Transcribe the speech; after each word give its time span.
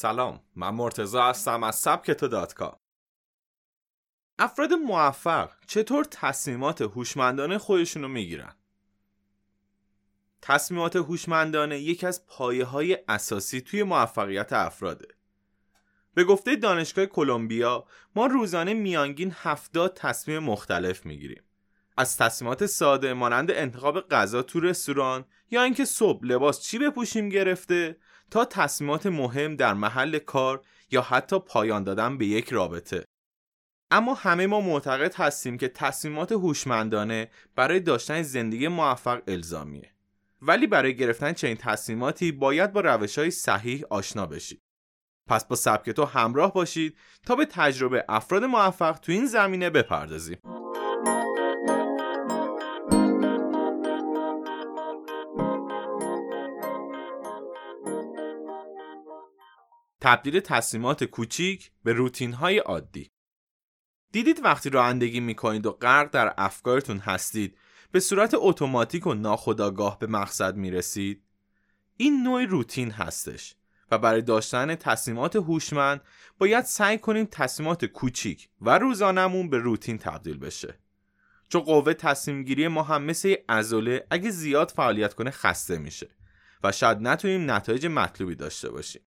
سلام 0.00 0.40
من 0.56 0.70
مرتزا 0.70 1.24
هستم 1.24 1.62
از 1.62 1.76
سبک 1.76 2.10
تو 2.10 2.28
دات 2.28 2.54
افراد 4.38 4.72
موفق 4.72 5.50
چطور 5.66 6.04
تصمیمات 6.04 6.82
هوشمندانه 6.82 7.58
خودشون 7.58 8.02
رو 8.02 8.08
می‌گیرن؟ 8.08 8.52
تصمیمات 10.42 10.96
هوشمندانه 10.96 11.78
یکی 11.78 12.06
از 12.06 12.26
پایه 12.26 12.64
های 12.64 12.98
اساسی 13.08 13.60
توی 13.60 13.82
موفقیت 13.82 14.52
افراده. 14.52 15.08
به 16.14 16.24
گفته 16.24 16.56
دانشگاه 16.56 17.06
کلمبیا 17.06 17.86
ما 18.16 18.26
روزانه 18.26 18.74
میانگین 18.74 19.32
70 19.36 19.94
تصمیم 19.94 20.38
مختلف 20.38 21.06
می‌گیریم. 21.06 21.42
از 21.96 22.16
تصمیمات 22.16 22.66
ساده 22.66 23.12
مانند 23.12 23.50
انتخاب 23.50 24.00
غذا 24.00 24.42
تو 24.42 24.60
رستوران 24.60 25.24
یا 25.50 25.62
اینکه 25.62 25.84
صبح 25.84 26.24
لباس 26.24 26.60
چی 26.60 26.78
بپوشیم 26.78 27.28
گرفته 27.28 27.96
تا 28.30 28.44
تصمیمات 28.44 29.06
مهم 29.06 29.56
در 29.56 29.74
محل 29.74 30.18
کار 30.18 30.62
یا 30.90 31.02
حتی 31.02 31.38
پایان 31.38 31.84
دادن 31.84 32.18
به 32.18 32.26
یک 32.26 32.48
رابطه. 32.48 33.04
اما 33.90 34.14
همه 34.14 34.46
ما 34.46 34.60
معتقد 34.60 35.14
هستیم 35.14 35.58
که 35.58 35.68
تصمیمات 35.68 36.32
هوشمندانه 36.32 37.30
برای 37.56 37.80
داشتن 37.80 38.22
زندگی 38.22 38.68
موفق 38.68 39.22
الزامیه. 39.28 39.92
ولی 40.42 40.66
برای 40.66 40.96
گرفتن 40.96 41.32
چنین 41.32 41.56
تصمیماتی 41.56 42.32
باید 42.32 42.72
با 42.72 42.80
روش 42.80 43.18
های 43.18 43.30
صحیح 43.30 43.84
آشنا 43.90 44.26
بشید. 44.26 44.62
پس 45.26 45.44
با 45.44 45.56
سبک 45.56 45.90
تو 45.90 46.04
همراه 46.04 46.52
باشید 46.52 46.96
تا 47.26 47.34
به 47.34 47.44
تجربه 47.44 48.04
افراد 48.08 48.44
موفق 48.44 48.98
تو 48.98 49.12
این 49.12 49.26
زمینه 49.26 49.70
بپردازیم. 49.70 50.38
تبدیل 60.08 60.40
تصمیمات 60.40 61.04
کوچیک 61.04 61.70
به 61.84 61.92
روتین 61.92 62.32
های 62.32 62.58
عادی. 62.58 63.10
دیدید 64.12 64.44
وقتی 64.44 64.70
رانندگی 64.70 65.20
می‌کنید 65.20 65.66
و 65.66 65.72
غرق 65.72 66.10
در 66.10 66.34
افکارتون 66.38 66.98
هستید 66.98 67.58
به 67.92 68.00
صورت 68.00 68.34
اتوماتیک 68.34 69.06
و 69.06 69.14
ناخودآگاه 69.14 69.98
به 69.98 70.06
مقصد 70.06 70.56
می‌رسید؟ 70.56 71.22
این 71.96 72.22
نوع 72.22 72.44
روتین 72.44 72.90
هستش 72.90 73.54
و 73.90 73.98
برای 73.98 74.22
داشتن 74.22 74.74
تصمیمات 74.74 75.36
هوشمند 75.36 76.00
باید 76.38 76.64
سعی 76.64 76.98
کنیم 76.98 77.28
تصمیمات 77.30 77.84
کوچیک 77.84 78.48
و 78.60 78.78
روزانمون 78.78 79.50
به 79.50 79.58
روتین 79.58 79.98
تبدیل 79.98 80.38
بشه. 80.38 80.78
چون 81.48 81.62
قوه 81.62 81.94
تصمیم 81.94 82.44
گیری 82.44 82.68
ما 82.68 82.82
هم 82.82 83.02
مثل 83.02 83.34
ازوله 83.48 84.06
اگه 84.10 84.30
زیاد 84.30 84.70
فعالیت 84.70 85.14
کنه 85.14 85.30
خسته 85.30 85.78
میشه 85.78 86.10
و 86.64 86.72
شاید 86.72 86.98
نتونیم 87.00 87.50
نتایج 87.50 87.86
مطلوبی 87.86 88.34
داشته 88.34 88.70
باشیم. 88.70 89.02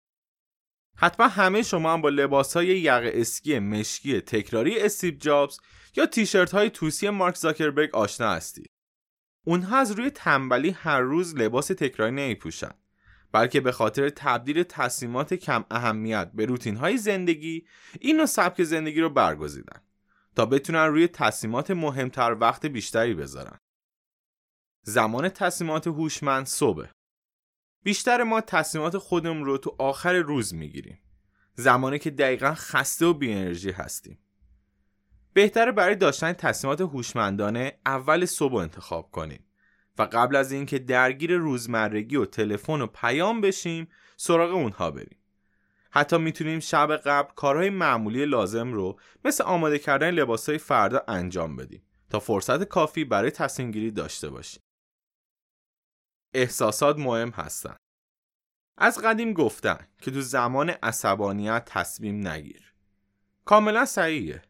حتما 0.96 1.28
همه 1.28 1.62
شما 1.62 1.92
هم 1.92 2.00
با 2.00 2.08
لباس 2.08 2.56
های 2.56 2.66
یق 2.66 3.10
اسکی 3.14 3.58
مشکی 3.58 4.20
تکراری 4.20 4.80
استیو 4.80 5.14
جابز 5.14 5.58
یا 5.96 6.06
تیشرت 6.06 6.50
های 6.50 6.70
توسی 6.70 7.10
مارک 7.10 7.36
زاکربرگ 7.36 7.94
آشنا 7.94 8.30
هستید. 8.30 8.70
اونها 9.46 9.78
از 9.78 9.90
روی 9.90 10.10
تنبلی 10.10 10.70
هر 10.70 11.00
روز 11.00 11.34
لباس 11.34 11.66
تکراری 11.66 12.12
نمیپوشن 12.12 12.70
بلکه 13.32 13.60
به 13.60 13.72
خاطر 13.72 14.08
تبدیل 14.08 14.62
تصمیمات 14.62 15.34
کم 15.34 15.64
اهمیت 15.70 16.30
به 16.34 16.46
روتین 16.46 16.76
های 16.76 16.98
زندگی 16.98 17.66
این 18.00 18.16
نوع 18.16 18.26
سبک 18.26 18.62
زندگی 18.62 19.00
رو 19.00 19.10
برگزیدن 19.10 19.82
تا 20.36 20.46
بتونن 20.46 20.86
روی 20.86 21.08
تصمیمات 21.08 21.70
مهمتر 21.70 22.36
وقت 22.40 22.66
بیشتری 22.66 23.14
بذارن. 23.14 23.58
زمان 24.82 25.28
تصمیمات 25.28 25.86
هوشمند 25.86 26.46
صبح 26.46 26.86
بیشتر 27.82 28.22
ما 28.22 28.40
تصمیمات 28.40 28.98
خودمون 28.98 29.44
رو 29.44 29.58
تو 29.58 29.76
آخر 29.78 30.12
روز 30.12 30.54
می‌گیریم. 30.54 30.98
زمانی 31.54 31.98
که 31.98 32.10
دقیقا 32.10 32.54
خسته 32.54 33.06
و 33.06 33.14
بی 33.14 33.32
انرژی 33.32 33.70
هستیم. 33.70 34.18
بهتره 35.32 35.72
برای 35.72 35.94
داشتن 35.94 36.32
تصمیمات 36.32 36.80
هوشمندانه 36.80 37.78
اول 37.86 38.24
صبح 38.24 38.54
انتخاب 38.54 39.10
کنیم 39.10 39.44
و 39.98 40.02
قبل 40.02 40.36
از 40.36 40.52
اینکه 40.52 40.78
درگیر 40.78 41.36
روزمرگی 41.36 42.16
و 42.16 42.24
تلفن 42.24 42.80
و 42.80 42.86
پیام 42.86 43.40
بشیم 43.40 43.88
سراغ 44.16 44.50
اونها 44.50 44.90
بریم. 44.90 45.16
حتی 45.90 46.18
می‌تونیم 46.18 46.60
شب 46.60 46.96
قبل 46.96 47.34
کارهای 47.34 47.70
معمولی 47.70 48.26
لازم 48.26 48.72
رو 48.72 49.00
مثل 49.24 49.44
آماده 49.44 49.78
کردن 49.78 50.10
لباسهای 50.10 50.58
فردا 50.58 51.02
انجام 51.08 51.56
بدیم 51.56 51.82
تا 52.10 52.20
فرصت 52.20 52.64
کافی 52.64 53.04
برای 53.04 53.30
تصمیم 53.30 53.70
گیری 53.70 53.90
داشته 53.90 54.30
باشیم. 54.30 54.62
احساسات 56.34 56.98
مهم 56.98 57.30
هستن. 57.30 57.76
از 58.78 58.98
قدیم 58.98 59.32
گفتن 59.32 59.86
که 60.02 60.10
تو 60.10 60.20
زمان 60.20 60.70
عصبانیت 60.70 61.64
تصمیم 61.66 62.28
نگیر. 62.28 62.72
کاملا 63.44 63.84
صحیحه. 63.84 64.42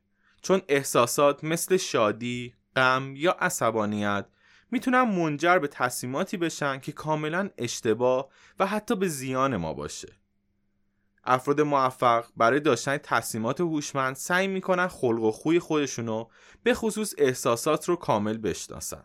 چون 0.42 0.62
احساسات 0.68 1.44
مثل 1.44 1.76
شادی، 1.76 2.54
غم 2.76 3.12
یا 3.16 3.32
عصبانیت 3.32 4.26
می‌تونن 4.70 5.02
منجر 5.02 5.58
به 5.58 5.68
تصمیماتی 5.68 6.36
بشن 6.36 6.80
که 6.80 6.92
کاملا 6.92 7.50
اشتباه 7.58 8.28
و 8.58 8.66
حتی 8.66 8.97
به 8.97 9.08
زیان 9.08 9.56
ما 9.56 9.74
باشه. 9.74 10.12
افراد 11.24 11.60
موفق 11.60 12.26
برای 12.36 12.60
داشتن 12.60 12.98
تصمیمات 12.98 13.60
هوشمند 13.60 14.16
سعی 14.16 14.48
می‌کنن 14.48 14.88
خلق 14.88 15.22
و 15.22 15.30
خوی 15.30 15.58
خودشونو 15.58 16.28
به 16.62 16.74
خصوص 16.74 17.14
احساسات 17.18 17.88
رو 17.88 17.97
کامل 17.97 18.38
بشناسن. 18.38 19.04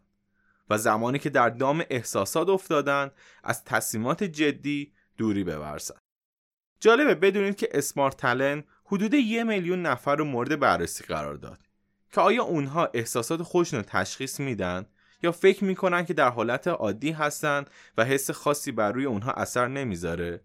و 0.70 0.78
زمانی 0.78 1.20
که 1.20 1.30
در 1.30 1.50
دام 1.50 1.84
احساسات 1.90 2.50
افتادن 2.50 3.12
از 3.44 3.64
تصمیمات 3.64 4.24
جدی 4.24 4.94
دوری 5.18 5.44
بورزن 5.44 5.96
جالبه 6.80 7.16
بدونید 7.16 7.56
که 7.56 7.70
اسمارت 7.72 8.18
تلن 8.18 8.64
حدود 8.86 9.14
یه 9.14 9.44
میلیون 9.44 9.82
نفر 9.82 10.16
رو 10.16 10.26
مورد 10.26 10.60
بررسی 10.60 11.04
قرار 11.04 11.36
داد. 11.36 11.60
که 12.12 12.22
آیا 12.22 12.44
اونها 12.44 12.90
احساسات 12.94 13.44
خودشون 13.44 13.80
رو 13.80 13.86
تشخیص 13.90 14.40
میدن؟ 14.40 14.86
یا 15.24 15.32
فکر 15.32 15.64
می‌کنن 15.64 16.06
که 16.06 16.14
در 16.14 16.30
حالت 16.30 16.68
عادی 16.68 17.12
هستن 17.12 17.66
و 17.98 18.06
حس 18.06 18.32
خاصی 18.32 18.72
بر 18.72 18.92
روی 18.92 19.06
اونها 19.06 19.32
اثر 19.32 19.68
نمی‌ذاره؟ 19.68 20.42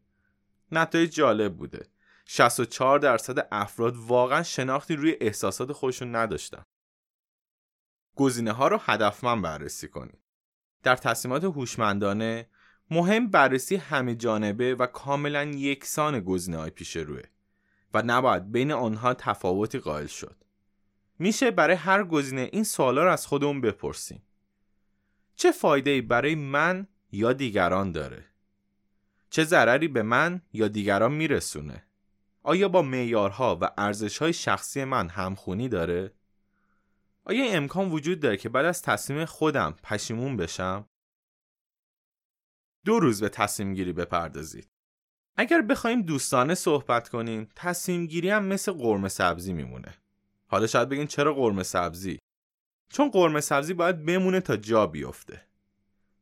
نتایج 0.73 1.15
جالب 1.15 1.57
بوده. 1.57 1.87
64 2.27 2.99
درصد 2.99 3.49
افراد 3.53 3.97
واقعا 3.97 4.43
شناختی 4.43 4.97
روی 4.97 5.17
احساسات 5.21 5.73
خودشون 5.73 6.17
نداشتن. 6.17 6.63
گزینه 8.15 8.53
ها 8.53 8.69
رو 8.69 8.81
هدفمند 8.83 9.43
بررسی 9.43 9.89
کنید. 9.89 10.19
در 10.83 10.97
تصمیمات 10.97 11.45
هوشمندانه 11.45 12.49
مهم 12.91 13.31
بررسی 13.31 13.77
همه 13.77 14.15
جانبه 14.15 14.75
و 14.75 14.87
کاملا 14.87 15.45
یکسان 15.45 16.21
گزینه 16.21 16.57
های 16.57 16.71
پیش 16.71 16.97
روه 16.97 17.23
و 17.95 18.03
نباید 18.07 18.53
بین 18.53 18.73
آنها 18.73 19.15
تفاوتی 19.15 19.79
قائل 19.79 20.07
شد. 20.07 20.37
میشه 21.19 21.51
برای 21.51 21.77
هر 21.77 22.05
گزینه 22.05 22.49
این 22.53 22.65
سوالا 22.65 23.05
رو 23.05 23.13
از 23.13 23.27
خودمون 23.27 23.61
بپرسیم. 23.61 24.23
چه 25.37 25.53
فایده 25.53 26.03
برای 26.03 26.35
من 26.35 26.87
یا 27.13 27.33
دیگران 27.33 27.93
داره؟ 27.93 28.25
چه 29.31 29.45
ضرری 29.45 29.89
به 29.89 30.03
من 30.03 30.43
یا 30.53 30.69
دیگران 30.69 31.13
میرسونه؟ 31.13 31.85
آیا 32.43 32.69
با 32.69 32.83
معیارها 32.83 33.59
و 33.61 33.71
ارزشهای 33.79 34.33
شخصی 34.33 34.85
من 34.85 35.09
همخونی 35.09 35.69
داره؟ 35.69 36.13
آیا 37.25 37.53
امکان 37.53 37.91
وجود 37.91 38.21
داره 38.21 38.37
که 38.37 38.49
بعد 38.49 38.65
از 38.65 38.83
تصمیم 38.83 39.25
خودم 39.25 39.77
پشیمون 39.83 40.37
بشم؟ 40.37 40.87
دو 42.85 43.01
روز 43.01 43.21
به 43.21 43.29
تصمیم 43.29 43.75
گیری 43.75 43.93
بپردازید. 43.93 44.69
اگر 45.37 45.63
بخوایم 45.63 46.03
دوستانه 46.03 46.55
صحبت 46.55 47.09
کنیم، 47.09 47.49
تصمیم 47.57 48.07
گیری 48.07 48.31
هم 48.31 48.45
مثل 48.45 48.73
قرمه 48.73 49.09
سبزی 49.09 49.53
میمونه. 49.53 49.95
حالا 50.47 50.67
شاید 50.67 50.89
بگین 50.89 51.07
چرا 51.07 51.35
قرمه 51.35 51.63
سبزی؟ 51.63 52.19
چون 52.93 53.11
قرمه 53.11 53.41
سبزی 53.41 53.75
باید 53.75 54.05
بمونه 54.05 54.41
تا 54.41 54.57
جا 54.57 54.87
بیفته. 54.87 55.47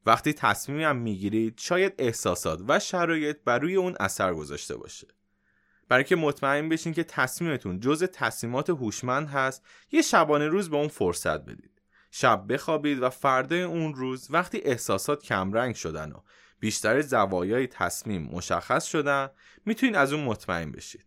وقتی 0.07 0.33
تصمیمی 0.33 0.85
هم 0.85 0.97
می‌گیرید 0.97 1.59
شاید 1.59 1.95
احساسات 1.99 2.61
و 2.69 2.79
شرایط 2.79 3.39
بر 3.45 3.59
روی 3.59 3.77
اون 3.77 3.97
اثر 4.01 4.35
گذاشته 4.35 4.77
باشه. 4.77 5.07
برای 5.89 6.05
که 6.05 6.17
مطمئن 6.17 6.69
بشین 6.69 6.93
که 6.93 7.05
تصمیمتون 7.05 7.81
جز 7.81 8.05
تصمیمات 8.05 8.71
هوشمند 8.71 9.29
هست 9.29 9.67
یه 9.91 10.03
شبانه 10.03 10.49
روز 10.49 10.71
به 10.71 10.77
اون 10.77 10.89
فرصت 10.89 11.41
بدید. 11.41 11.83
شب 12.11 12.53
بخوابید 12.53 13.03
و 13.03 13.11
فردای 13.11 13.63
اون 13.63 13.95
روز 13.95 14.29
وقتی 14.31 14.59
احساسات 14.59 15.23
کمرنگ 15.23 15.75
شدن 15.75 16.13
و 16.13 16.21
بیشتر 16.61 17.01
زوایای 17.01 17.67
تصمیم 17.67 18.23
مشخص 18.23 18.87
شدن 18.87 19.29
می‌تونید 19.67 19.97
از 19.97 20.13
اون 20.13 20.25
مطمئن 20.25 20.73
بشید. 20.73 21.05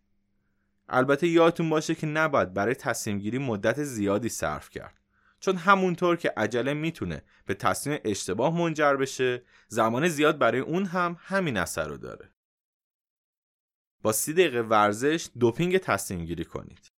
البته 0.88 1.28
یادتون 1.28 1.70
باشه 1.70 1.94
که 1.94 2.06
نباید 2.06 2.54
برای 2.54 2.74
تصمیم 2.74 3.18
گیری 3.18 3.38
مدت 3.38 3.82
زیادی 3.82 4.28
صرف 4.28 4.70
کرد. 4.70 5.00
چون 5.40 5.56
همونطور 5.56 6.16
که 6.16 6.32
عجله 6.36 6.74
می‌تونه 6.74 7.22
به 7.46 7.54
تصمیم 7.54 7.98
اشتباه 8.04 8.58
منجر 8.58 8.96
بشه 8.96 9.42
زمان 9.68 10.08
زیاد 10.08 10.38
برای 10.38 10.60
اون 10.60 10.84
هم 10.84 11.16
همین 11.20 11.56
اثر 11.56 11.88
رو 11.88 11.96
داره. 11.96 12.31
با 14.02 14.12
سی 14.12 14.32
دقیقه 14.32 14.60
ورزش 14.60 15.28
دوپینگ 15.38 15.78
تصمیم 15.78 16.24
گیری 16.24 16.44
کنید. 16.44 16.92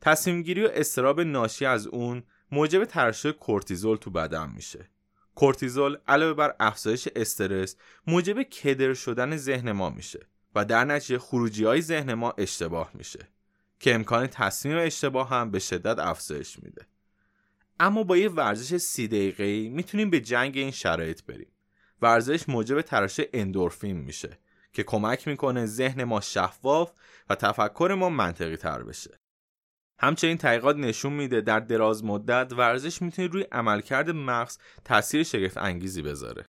تصمیم 0.00 0.42
گیری 0.42 0.64
و 0.64 0.70
استراب 0.72 1.20
ناشی 1.20 1.66
از 1.66 1.86
اون 1.86 2.22
موجب 2.52 2.84
ترشح 2.84 3.30
کورتیزول 3.30 3.96
تو 3.96 4.10
بدن 4.10 4.52
میشه. 4.56 4.90
کورتیزول 5.36 5.96
علاوه 6.08 6.34
بر 6.34 6.54
افزایش 6.60 7.08
استرس 7.16 7.76
موجب 8.06 8.42
کدر 8.42 8.94
شدن 8.94 9.36
ذهن 9.36 9.72
ما 9.72 9.90
میشه 9.90 10.26
و 10.54 10.64
در 10.64 10.84
نتیجه 10.84 11.18
خروجی 11.18 11.64
های 11.64 11.80
ذهن 11.80 12.14
ما 12.14 12.34
اشتباه 12.38 12.90
میشه 12.94 13.28
که 13.80 13.94
امکان 13.94 14.26
تصمیم 14.26 14.78
اشتباه 14.78 15.28
هم 15.28 15.50
به 15.50 15.58
شدت 15.58 15.98
افزایش 15.98 16.58
میده 16.62 16.86
اما 17.80 18.02
با 18.02 18.16
یه 18.16 18.28
ورزش 18.28 18.76
سی 18.76 19.08
دقیقه‌ای 19.08 19.68
می‌تونیم 19.68 20.10
به 20.10 20.20
جنگ 20.20 20.56
این 20.56 20.70
شرایط 20.70 21.22
بریم 21.22 21.48
ورزش 22.02 22.48
موجب 22.48 22.80
تراش 22.80 23.20
اندورفین 23.32 23.96
میشه 23.96 24.38
که 24.76 24.82
کمک 24.82 25.28
می‌کنه 25.28 25.66
ذهن 25.66 26.04
ما 26.04 26.20
شفاف 26.20 26.92
و 27.28 27.34
تفکر 27.34 27.96
ما 27.98 28.08
منطقی 28.08 28.56
تر 28.56 28.82
بشه. 28.82 29.18
همچنین 30.00 30.38
تحقیقات 30.38 30.76
نشون 30.76 31.12
میده 31.12 31.40
در 31.40 31.60
دراز 31.60 32.04
مدت 32.04 32.52
ورزش 32.52 33.02
می‌تونه 33.02 33.28
روی 33.28 33.42
عملکرد 33.42 34.10
مغز 34.10 34.58
تاثیر 34.84 35.22
شگفت 35.22 35.56
انگیزی 35.56 36.02
بذاره. 36.02 36.46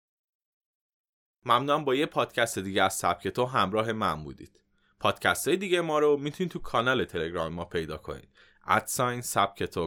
ممنونم 1.47 1.85
با 1.85 1.95
یه 1.95 2.07
پادکست 2.07 2.59
دیگه 2.59 2.83
از 2.83 2.95
سبک 2.95 3.29
تو 3.29 3.45
همراه 3.45 3.93
من 3.93 4.25
بودید. 4.25 4.61
پادکست 5.01 5.49
های 5.49 5.57
دیگه 5.57 5.81
ما 5.81 5.99
رو 5.99 6.17
می‌تونید 6.17 6.53
تو 6.53 6.59
کانال 6.59 7.05
تلگرام 7.05 7.53
ما 7.53 7.65
پیدا 7.65 7.97
کنید. 7.97 8.35
ادساین 8.67 9.21
سبک 9.21 9.63
تو 9.63 9.87